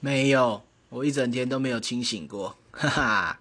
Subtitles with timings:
[0.00, 3.39] 没有我一整天都没有清醒过哈哈。